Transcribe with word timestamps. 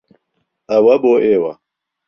ئەوە 0.71 0.95
بۆ 1.03 1.13
ئێوە. 1.25 1.53